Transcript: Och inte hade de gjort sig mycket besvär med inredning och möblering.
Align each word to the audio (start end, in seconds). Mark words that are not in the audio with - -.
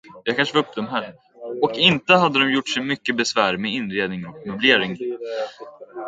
Och 1.61 1.73
inte 1.77 2.13
hade 2.13 2.39
de 2.39 2.51
gjort 2.51 2.69
sig 2.69 2.83
mycket 2.83 3.15
besvär 3.17 3.57
med 3.57 3.71
inredning 3.73 4.25
och 4.25 4.47
möblering. 4.47 4.97